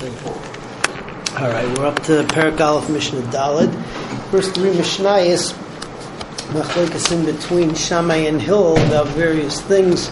All 0.00 1.48
right, 1.50 1.76
we're 1.76 1.86
up 1.86 2.00
to 2.04 2.22
Perek 2.22 2.60
Aleph 2.60 2.88
Mishnah 2.88 3.20
Dalet. 3.32 3.68
First 4.30 4.54
three 4.54 4.70
Mishnayos, 4.70 5.54
Machlekes 6.52 7.10
in 7.10 7.24
between 7.24 7.74
Shammai 7.74 8.18
and 8.18 8.40
Hillel 8.40 8.76
about 8.86 9.08
various 9.08 9.60
things. 9.60 10.06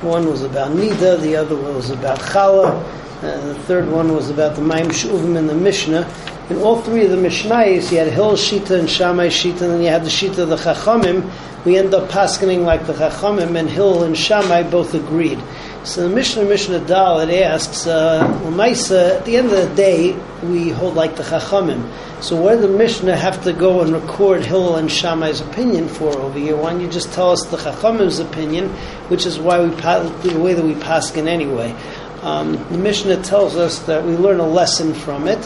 One 0.00 0.28
was 0.28 0.42
about 0.42 0.72
Nida, 0.72 1.20
the 1.20 1.36
other 1.36 1.54
one 1.54 1.76
was 1.76 1.90
about 1.90 2.18
Chala, 2.18 2.82
and 3.22 3.50
the 3.50 3.54
third 3.66 3.88
one 3.88 4.16
was 4.16 4.30
about 4.30 4.56
the 4.56 4.62
Mayim 4.62 4.88
Sheuvim 4.88 5.36
in 5.36 5.46
the 5.46 5.54
Mishnah. 5.54 6.12
In 6.50 6.56
all 6.56 6.80
three 6.80 7.04
of 7.04 7.12
the 7.12 7.16
Mishnayos, 7.16 7.92
you 7.92 7.98
had 7.98 8.08
Hillel 8.08 8.32
Shita 8.32 8.80
and 8.80 8.90
Shammai 8.90 9.28
Shita, 9.28 9.62
and 9.62 9.74
then 9.74 9.80
you 9.80 9.90
had 9.90 10.02
the 10.02 10.10
Shita 10.10 10.38
of 10.38 10.48
the 10.48 10.56
Chachamim. 10.56 11.30
We 11.64 11.78
end 11.78 11.94
up 11.94 12.10
paskening 12.10 12.64
like 12.64 12.84
the 12.88 12.94
Chachamim, 12.94 13.54
and 13.54 13.70
Hillel 13.70 14.02
and 14.02 14.18
Shammai 14.18 14.64
both 14.64 14.92
agreed. 14.92 15.40
So 15.82 16.06
the 16.06 16.14
Mishnah 16.14 16.44
Mishnah 16.44 16.80
Dalet 16.80 17.40
asks, 17.40 17.86
uh, 17.86 18.22
Maisa, 18.44 19.16
at 19.16 19.24
the 19.24 19.38
end 19.38 19.50
of 19.50 19.70
the 19.70 19.74
day, 19.74 20.12
we 20.42 20.68
hold 20.68 20.94
like 20.94 21.16
the 21.16 21.22
Chachamim. 21.22 21.90
So 22.22 22.36
why 22.36 22.42
where 22.42 22.56
the 22.58 22.68
Mishnah 22.68 23.16
have 23.16 23.42
to 23.44 23.54
go 23.54 23.80
and 23.80 23.94
record 23.94 24.44
Hillel 24.44 24.76
and 24.76 24.90
Shammai's 24.90 25.40
opinion 25.40 25.88
for 25.88 26.14
over 26.18 26.38
here? 26.38 26.54
Why 26.54 26.72
don't 26.72 26.82
you 26.82 26.90
just 26.90 27.14
tell 27.14 27.30
us 27.30 27.46
the 27.46 27.56
Chachamim's 27.56 28.18
opinion, 28.18 28.68
which 29.08 29.24
is 29.24 29.38
why 29.38 29.58
we 29.58 29.70
the 29.70 30.38
way 30.38 30.52
that 30.52 30.62
we 30.62 30.74
paskin 30.74 31.26
anyway. 31.26 31.74
Um, 32.20 32.52
the 32.70 32.76
Mishnah 32.76 33.22
tells 33.22 33.56
us 33.56 33.78
that 33.86 34.04
we 34.04 34.18
learn 34.18 34.38
a 34.38 34.46
lesson 34.46 34.92
from 34.92 35.26
it, 35.28 35.40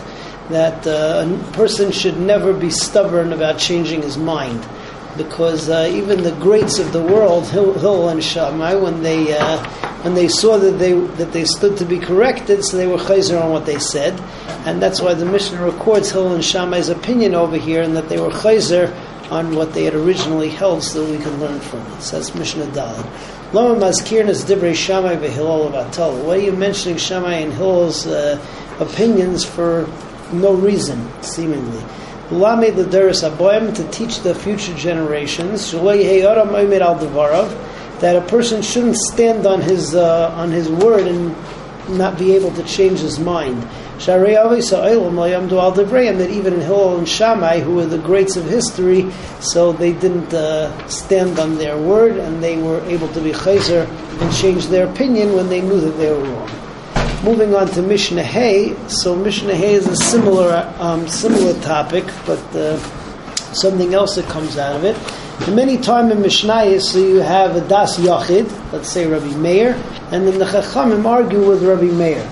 that 0.48 0.84
uh, 0.84 1.28
a 1.28 1.52
person 1.52 1.92
should 1.92 2.18
never 2.18 2.52
be 2.52 2.70
stubborn 2.70 3.32
about 3.32 3.60
changing 3.60 4.02
his 4.02 4.18
mind 4.18 4.66
because 5.16 5.68
uh, 5.68 5.88
even 5.92 6.22
the 6.22 6.32
greats 6.32 6.78
of 6.78 6.92
the 6.92 7.02
world, 7.02 7.48
Hillel, 7.48 8.08
and 8.08 8.22
Shammai, 8.22 8.74
when 8.74 9.02
they 9.02 9.36
uh, 9.36 9.64
when 10.02 10.14
they 10.14 10.28
saw 10.28 10.58
that 10.58 10.78
they 10.78 10.92
that 10.92 11.32
they 11.32 11.44
stood 11.44 11.76
to 11.78 11.84
be 11.84 11.98
corrected, 11.98 12.64
so 12.64 12.76
they 12.76 12.86
were 12.86 12.98
chayzer 12.98 13.40
on 13.42 13.50
what 13.50 13.66
they 13.66 13.78
said, 13.78 14.18
and 14.66 14.82
that's 14.82 15.00
why 15.00 15.14
the 15.14 15.24
Mishnah 15.24 15.64
records 15.64 16.10
Hillel 16.10 16.34
and 16.34 16.44
Shammai's 16.44 16.88
opinion 16.88 17.34
over 17.34 17.56
here, 17.56 17.82
and 17.82 17.96
that 17.96 18.08
they 18.08 18.20
were 18.20 18.30
chayzer 18.30 18.92
on 19.30 19.54
what 19.54 19.72
they 19.72 19.84
had 19.84 19.94
originally 19.94 20.50
held, 20.50 20.82
so 20.82 21.04
we 21.10 21.18
can 21.18 21.38
learn 21.40 21.60
from 21.60 21.80
it. 21.80 22.02
Says 22.02 22.34
Mishnah 22.34 22.66
abatal. 25.70 26.24
Why 26.24 26.34
are 26.34 26.38
you 26.38 26.52
mentioning 26.52 26.98
Shammai 26.98 27.34
and 27.34 27.52
Hillel's 27.52 28.06
uh, 28.06 28.44
opinions 28.80 29.44
for 29.44 29.88
no 30.32 30.54
reason, 30.54 31.08
seemingly? 31.22 31.82
Lamed 32.30 33.76
to 33.76 33.88
teach 33.90 34.20
the 34.20 34.34
future 34.34 34.74
generations 34.74 35.72
that 38.00 38.16
a 38.16 38.20
person 38.22 38.60
shouldn't 38.62 38.96
stand 38.96 39.46
on 39.46 39.60
his 39.60 39.94
uh, 39.94 40.30
on 40.36 40.50
his 40.50 40.68
word 40.68 41.06
and 41.06 41.34
not 41.88 42.18
be 42.18 42.34
able 42.34 42.50
to 42.52 42.62
change 42.64 43.00
his 43.00 43.18
mind. 43.18 43.62
That 43.98 44.26
even 46.30 46.54
in 46.54 46.60
Hillel 46.60 46.98
and 46.98 47.08
Shammai, 47.08 47.60
who 47.60 47.76
were 47.76 47.86
the 47.86 47.98
greats 47.98 48.36
of 48.36 48.44
history, 48.44 49.10
so 49.40 49.72
they 49.72 49.92
didn't 49.92 50.34
uh, 50.34 50.88
stand 50.88 51.38
on 51.38 51.56
their 51.56 51.78
word 51.78 52.16
and 52.16 52.42
they 52.42 52.56
were 52.56 52.80
able 52.86 53.08
to 53.08 53.20
be 53.20 53.32
chayzer 53.32 53.86
and 54.20 54.34
change 54.34 54.66
their 54.66 54.86
opinion 54.88 55.34
when 55.34 55.48
they 55.48 55.60
knew 55.60 55.80
that 55.80 55.96
they 55.96 56.10
were 56.10 56.24
wrong. 56.24 56.50
Moving 57.24 57.54
on 57.54 57.68
to 57.68 57.80
Mishnah 57.80 58.22
Hay, 58.22 58.76
so 58.86 59.16
Mishnah 59.16 59.54
Hay 59.54 59.72
is 59.72 59.86
a 59.86 59.96
similar 59.96 60.70
um, 60.78 61.08
similar 61.08 61.58
topic, 61.62 62.04
but 62.26 62.38
uh, 62.54 62.76
something 63.54 63.94
else 63.94 64.16
that 64.16 64.26
comes 64.26 64.58
out 64.58 64.76
of 64.76 64.84
it. 64.84 64.94
And 65.46 65.56
many 65.56 65.78
times 65.78 66.12
in 66.12 66.20
Mishnah, 66.20 66.78
so 66.80 66.98
you 66.98 67.20
have 67.20 67.56
a 67.56 67.66
Das 67.66 67.96
Yachid, 67.96 68.46
let's 68.74 68.90
say 68.90 69.06
Rabbi 69.06 69.34
Meir, 69.36 69.72
and 70.12 70.28
then 70.28 70.38
the 70.38 70.44
Chachamim 70.44 71.06
argue 71.06 71.48
with 71.48 71.62
Rabbi 71.62 71.90
Meir. 71.92 72.22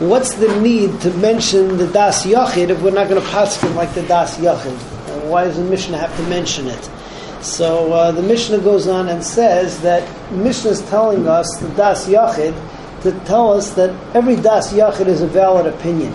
What's 0.00 0.34
the 0.34 0.60
need 0.60 1.00
to 1.00 1.10
mention 1.14 1.78
the 1.78 1.86
Das 1.86 2.26
Yachid 2.26 2.68
if 2.68 2.82
we're 2.82 2.90
not 2.90 3.08
going 3.08 3.22
to 3.22 3.28
pass 3.30 3.62
it 3.64 3.70
like 3.70 3.94
the 3.94 4.02
Das 4.02 4.36
Yachid? 4.36 4.76
why 5.30 5.44
does 5.44 5.56
the 5.56 5.64
Mishnah 5.64 5.96
have 5.96 6.14
to 6.18 6.22
mention 6.24 6.66
it? 6.66 6.90
So 7.40 7.90
uh, 7.90 8.12
the 8.12 8.22
Mishnah 8.22 8.58
goes 8.58 8.86
on 8.86 9.08
and 9.08 9.24
says 9.24 9.80
that 9.80 10.06
Mishnah 10.30 10.72
is 10.72 10.82
telling 10.90 11.26
us 11.26 11.48
the 11.56 11.68
Das 11.70 12.06
Yachid 12.06 12.52
to 13.02 13.12
tell 13.24 13.52
us 13.52 13.74
that 13.74 13.90
every 14.14 14.36
Das 14.36 14.72
Yachid 14.72 15.06
is 15.06 15.20
a 15.20 15.26
valid 15.26 15.66
opinion. 15.66 16.12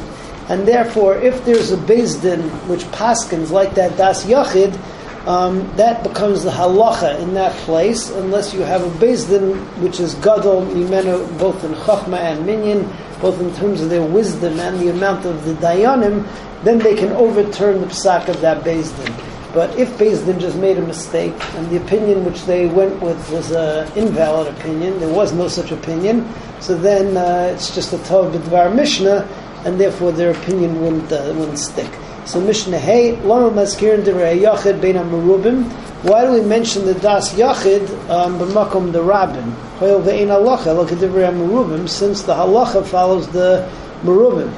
And 0.50 0.68
therefore, 0.68 1.18
if 1.18 1.44
there's 1.44 1.72
a 1.72 1.78
Beis 1.78 2.22
Din 2.22 2.42
which 2.70 2.84
paskins 2.86 3.52
like 3.52 3.76
that 3.76 3.98
Das 3.98 4.26
Yachid, 4.26 4.80
um, 5.28 5.70
that 5.76 6.04
becomes 6.04 6.44
the 6.44 6.52
halacha 6.52 7.20
in 7.20 7.34
that 7.34 7.52
place, 7.64 8.10
unless 8.12 8.54
you 8.54 8.62
have 8.62 8.82
a 8.82 8.90
Beis 8.98 9.28
Din 9.28 9.58
which 9.82 10.00
is 10.00 10.16
Gadol 10.16 10.66
Mimenu, 10.68 11.38
both 11.38 11.64
in 11.66 11.74
Chachma 11.74 12.18
and 12.18 12.46
Minyan, 12.46 12.90
both 13.20 13.42
in 13.42 13.54
terms 13.56 13.82
of 13.82 13.90
their 13.90 14.06
wisdom 14.06 14.58
and 14.60 14.80
the 14.80 14.90
amount 14.90 15.26
of 15.26 15.44
the 15.44 15.54
Dayanim, 15.56 16.26
then 16.64 16.78
they 16.78 16.96
can 16.96 17.12
overturn 17.12 17.82
the 17.82 17.88
psak 17.88 18.30
of 18.30 18.40
that 18.42 18.64
Beis 18.64 18.96
Din. 19.04 19.37
But 19.58 19.76
if 19.76 19.90
Beis 19.98 20.24
Din 20.24 20.40
just 20.40 20.56
made 20.56 20.78
a 20.78 20.84
mistake 20.84 21.34
and 21.56 21.68
the 21.72 21.78
opinion 21.78 22.24
which 22.24 22.46
they 22.46 22.68
went 22.68 23.02
with 23.02 23.18
was 23.32 23.50
an 23.50 23.92
invalid 23.98 24.54
opinion, 24.56 25.00
there 25.00 25.12
was 25.12 25.34
no 25.34 25.48
such 25.48 25.72
opinion, 25.72 26.32
so 26.60 26.78
then 26.78 27.18
uh, 27.18 27.54
it's 27.56 27.74
just 27.74 27.92
a 27.92 27.98
To'eh 27.98 28.30
B'dvar 28.30 28.76
Mishnah, 28.76 29.28
and 29.66 29.82
therefore 29.82 30.12
their 30.12 30.30
opinion 30.30 30.80
wouldn't, 30.80 31.12
uh, 31.12 31.34
wouldn't 31.36 31.58
stick. 31.58 31.90
So 32.26 32.40
Mishnah 32.40 32.78
Hey, 32.78 33.20
Lama 33.22 33.50
Maskirin 33.50 34.04
Derei 34.04 34.40
Yachid 34.40 34.80
Bein 34.80 34.94
Merubim. 34.94 35.64
Why 36.04 36.24
do 36.24 36.34
we 36.34 36.42
mention 36.42 36.86
the 36.86 36.94
Das 36.94 37.34
Yachid 37.34 37.90
um, 38.12 38.38
b'makom 38.38 38.92
the 38.92 39.02
Rabbin? 39.02 39.54
Hoyel 39.80 40.04
ve'in 40.04 40.28
halacha 40.28 40.76
look 40.76 40.92
at 40.92 41.00
Divrei 41.00 41.34
Merubim, 41.34 41.90
since 41.90 42.22
the 42.22 42.36
halacha 42.36 42.86
follows 42.86 43.28
the 43.30 43.68
Merubim. 44.04 44.54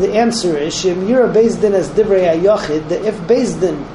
The 0.00 0.14
answer 0.16 0.58
is 0.58 0.76
Shem 0.76 1.06
Yira 1.06 1.32
Beis 1.32 1.60
Din 1.60 1.74
as 1.74 1.88
Divrei 1.90 2.42
Yachid. 2.42 2.88
That 2.88 3.04
if 3.04 3.14
Beis 3.28 3.60
Din 3.60 3.86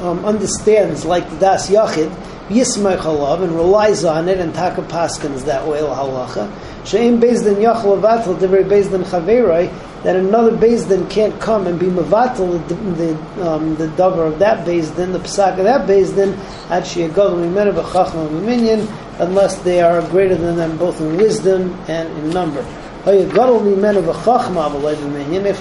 um, 0.00 0.24
understands 0.24 1.04
like 1.04 1.28
the 1.30 1.36
Das 1.38 1.68
Yachid, 1.70 2.10
Yismach 2.48 2.98
Halav 2.98 3.42
and 3.42 3.54
relies 3.54 4.04
on 4.04 4.28
it 4.28 4.38
and 4.38 4.54
Taka 4.54 4.82
Paskins 4.82 5.44
that 5.44 5.66
way 5.66 5.80
halacha. 5.80 6.50
She'im 6.86 7.20
Beis 7.20 7.42
Din 7.44 7.56
Yachal 7.56 8.00
Avatel 8.00 8.38
Divrei 8.38 8.64
Beis 8.66 8.90
Din 8.90 9.02
Chaveroi 9.02 9.70
that 10.02 10.16
another 10.16 10.52
Beis 10.52 10.88
Din 10.88 11.06
can't 11.08 11.38
come 11.40 11.66
and 11.66 11.78
be 11.78 11.86
Mavatal 11.86 12.66
the 12.68 12.74
the, 12.74 13.46
um, 13.46 13.76
the 13.76 13.88
dover 13.88 14.24
of 14.24 14.38
that 14.38 14.64
Beis 14.66 14.94
Din, 14.96 15.12
the 15.12 15.18
Pesach 15.18 15.58
of 15.58 15.64
that 15.64 15.86
Bezdin, 15.86 16.38
at 16.70 16.86
She'agol 16.86 17.32
Mimenu 17.36 17.74
B'chachma 17.74 18.30
Minyan, 18.42 18.88
unless 19.18 19.58
they 19.58 19.82
are 19.82 20.00
greater 20.08 20.36
than 20.36 20.56
them 20.56 20.78
both 20.78 21.00
in 21.00 21.16
wisdom 21.16 21.74
and 21.88 22.08
in 22.16 22.30
number. 22.30 22.64
If 23.04 23.32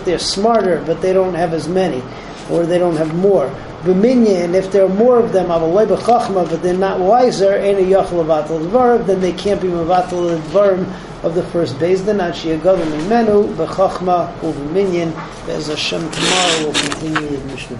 they're 0.06 0.20
smarter 0.20 0.84
but 0.86 1.02
they 1.02 1.14
don't 1.14 1.34
have 1.34 1.54
as 1.54 1.68
many, 1.68 2.02
or 2.50 2.66
they 2.66 2.78
don't 2.78 2.96
have 2.98 3.14
more. 3.16 3.50
B'minyan, 3.84 4.54
if 4.54 4.72
there 4.72 4.86
are 4.86 4.90
more 4.90 5.20
of 5.20 5.32
them, 5.34 5.48
but 5.48 6.62
they're 6.62 6.74
not 6.74 7.00
wiser, 7.00 7.56
in 7.56 7.78
a 7.78 7.82
Yahlavatalvarv, 7.82 9.06
then 9.06 9.22
they 9.22 9.34
can't 9.34 9.62
be 9.62 9.68
mavatal 9.68 10.40
dvarim 10.40 10.92
of 11.24 11.36
the 11.36 11.44
first 11.44 11.76
Beis 11.76 12.06
Din, 12.06 12.20
ad 12.20 12.34
sheyagadim 12.34 12.92
imenu, 13.02 13.54
b'chachma, 13.56 14.34
u'b'minyan, 14.40 15.14
as 15.50 15.68
Hashem 15.68 16.10
tomorrow 16.10 16.66
will 16.66 16.74
continue 16.74 17.30
with 17.30 17.46
Mishnah 17.46 17.78